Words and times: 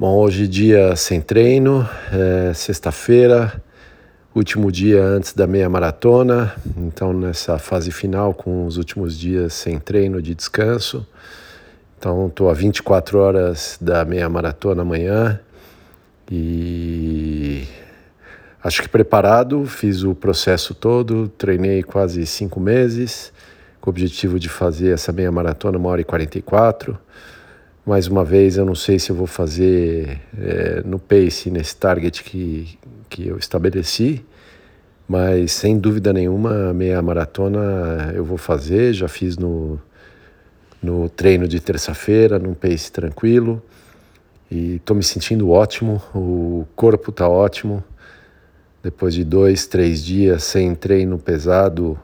Bom, 0.00 0.16
hoje 0.16 0.48
dia 0.48 0.96
sem 0.96 1.20
treino, 1.20 1.86
é 2.10 2.54
sexta-feira, 2.54 3.62
último 4.34 4.72
dia 4.72 5.04
antes 5.04 5.34
da 5.34 5.46
meia 5.46 5.68
maratona, 5.68 6.54
então 6.74 7.12
nessa 7.12 7.58
fase 7.58 7.90
final 7.90 8.32
com 8.32 8.64
os 8.64 8.78
últimos 8.78 9.14
dias 9.18 9.52
sem 9.52 9.78
treino 9.78 10.22
de 10.22 10.34
descanso. 10.34 11.06
Então 11.98 12.28
estou 12.28 12.48
a 12.48 12.54
24 12.54 13.18
horas 13.18 13.76
da 13.78 14.02
meia 14.06 14.26
maratona 14.26 14.80
amanhã. 14.80 15.38
E 16.30 17.68
acho 18.64 18.80
que 18.80 18.88
preparado, 18.88 19.66
fiz 19.66 20.02
o 20.02 20.14
processo 20.14 20.72
todo, 20.72 21.28
treinei 21.28 21.82
quase 21.82 22.24
cinco 22.24 22.58
meses 22.58 23.34
com 23.82 23.90
o 23.90 23.92
objetivo 23.92 24.38
de 24.38 24.48
fazer 24.48 24.94
essa 24.94 25.12
meia 25.12 25.30
maratona 25.30 25.76
uma 25.76 25.90
hora 25.90 26.00
e 26.00 26.04
44 26.04 26.98
mais 27.84 28.06
uma 28.06 28.24
vez, 28.24 28.56
eu 28.56 28.64
não 28.64 28.74
sei 28.74 28.98
se 28.98 29.10
eu 29.10 29.16
vou 29.16 29.26
fazer 29.26 30.20
é, 30.38 30.82
no 30.84 30.98
pace, 30.98 31.50
nesse 31.50 31.76
target 31.76 32.22
que, 32.22 32.78
que 33.08 33.26
eu 33.26 33.38
estabeleci, 33.38 34.24
mas 35.08 35.52
sem 35.52 35.78
dúvida 35.78 36.12
nenhuma, 36.12 36.72
meia 36.72 37.02
maratona 37.02 38.12
eu 38.14 38.24
vou 38.24 38.38
fazer. 38.38 38.92
Já 38.92 39.08
fiz 39.08 39.36
no, 39.36 39.80
no 40.82 41.08
treino 41.08 41.48
de 41.48 41.58
terça-feira, 41.58 42.38
num 42.38 42.54
pace 42.54 42.92
tranquilo, 42.92 43.62
e 44.50 44.76
estou 44.76 44.96
me 44.96 45.02
sentindo 45.02 45.50
ótimo. 45.50 46.00
O 46.14 46.66
corpo 46.76 47.10
está 47.10 47.28
ótimo. 47.28 47.82
Depois 48.82 49.14
de 49.14 49.24
dois, 49.24 49.66
três 49.66 50.02
dias 50.02 50.44
sem 50.44 50.74
treino 50.74 51.18
pesado, 51.18 51.98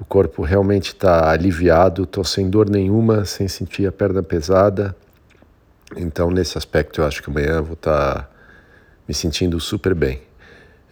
o 0.00 0.04
corpo 0.04 0.42
realmente 0.42 0.88
está 0.88 1.30
aliviado, 1.30 2.04
estou 2.04 2.24
sem 2.24 2.48
dor 2.48 2.70
nenhuma, 2.70 3.26
sem 3.26 3.46
sentir 3.46 3.86
a 3.86 3.92
perna 3.92 4.22
pesada. 4.22 4.96
Então, 5.94 6.30
nesse 6.30 6.56
aspecto, 6.56 7.02
eu 7.02 7.06
acho 7.06 7.22
que 7.22 7.28
amanhã 7.28 7.60
vou 7.60 7.74
estar 7.74 8.14
tá 8.14 8.30
me 9.06 9.12
sentindo 9.12 9.60
super 9.60 9.94
bem. 9.94 10.22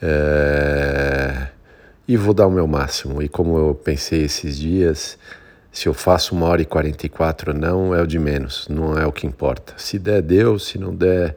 É... 0.02 1.48
E 2.06 2.16
vou 2.18 2.34
dar 2.34 2.46
o 2.46 2.50
meu 2.50 2.66
máximo. 2.66 3.22
E 3.22 3.28
como 3.28 3.56
eu 3.56 3.74
pensei 3.74 4.24
esses 4.24 4.58
dias, 4.58 5.18
se 5.72 5.86
eu 5.86 5.94
faço 5.94 6.34
uma 6.34 6.46
hora 6.46 6.60
e 6.60 6.66
44 6.66 7.52
ou 7.52 7.58
não, 7.58 7.94
é 7.94 8.02
o 8.02 8.06
de 8.06 8.18
menos, 8.18 8.68
não 8.68 8.98
é 8.98 9.06
o 9.06 9.12
que 9.12 9.26
importa. 9.26 9.72
Se 9.78 9.98
der, 9.98 10.20
deu, 10.20 10.58
se 10.58 10.78
não 10.78 10.94
der, 10.94 11.34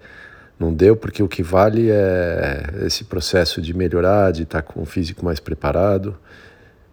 não 0.60 0.74
deu, 0.74 0.96
porque 0.96 1.24
o 1.24 1.28
que 1.28 1.42
vale 1.42 1.90
é 1.90 2.66
esse 2.86 3.06
processo 3.06 3.62
de 3.62 3.74
melhorar, 3.74 4.32
de 4.32 4.44
estar 4.44 4.62
tá 4.62 4.74
com 4.74 4.82
o 4.82 4.86
físico 4.86 5.24
mais 5.24 5.40
preparado. 5.40 6.18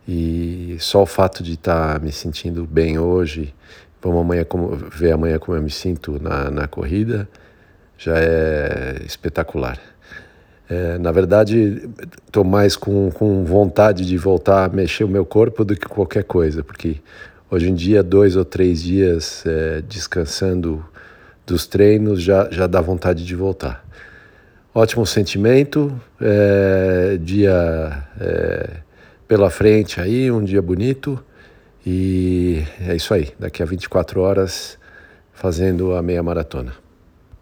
E 0.08 0.78
só 0.80 1.02
o 1.02 1.06
fato 1.06 1.42
de 1.42 1.52
estar 1.52 1.98
tá 1.98 1.98
me 2.02 2.10
sentindo 2.10 2.64
bem 2.64 2.98
hoje, 2.98 3.54
vamos 4.00 4.22
amanhã 4.22 4.42
como, 4.42 4.74
ver 4.74 5.12
amanhã 5.12 5.38
como 5.38 5.54
eu 5.54 5.62
me 5.62 5.70
sinto 5.70 6.18
na, 6.18 6.50
na 6.50 6.66
corrida, 6.66 7.28
já 7.98 8.14
é 8.16 9.02
espetacular. 9.04 9.78
É, 10.66 10.96
na 10.96 11.12
verdade, 11.12 11.90
estou 12.26 12.42
mais 12.42 12.74
com, 12.74 13.10
com 13.10 13.44
vontade 13.44 14.06
de 14.06 14.16
voltar 14.16 14.64
a 14.64 14.68
mexer 14.68 15.04
o 15.04 15.08
meu 15.08 15.26
corpo 15.26 15.62
do 15.62 15.76
que 15.76 15.86
qualquer 15.86 16.24
coisa, 16.24 16.64
porque 16.64 17.02
hoje 17.50 17.68
em 17.68 17.74
dia, 17.74 18.02
dois 18.02 18.34
ou 18.34 18.46
três 18.46 18.82
dias 18.82 19.44
é, 19.44 19.82
descansando 19.82 20.82
dos 21.46 21.66
treinos 21.66 22.22
já, 22.22 22.48
já 22.50 22.66
dá 22.66 22.80
vontade 22.80 23.26
de 23.26 23.34
voltar. 23.34 23.84
Ótimo 24.74 25.04
sentimento, 25.04 25.98
é, 26.18 27.18
dia 27.20 28.06
é, 28.18 28.70
pela 29.28 29.50
frente 29.50 30.00
aí, 30.00 30.30
um 30.30 30.42
dia 30.42 30.62
bonito. 30.62 31.22
E 31.86 32.64
é 32.80 32.96
isso 32.96 33.12
aí, 33.14 33.32
daqui 33.38 33.62
a 33.62 33.66
24 33.66 34.20
horas 34.20 34.78
fazendo 35.32 35.94
a 35.94 36.02
meia 36.02 36.22
maratona. 36.22 36.87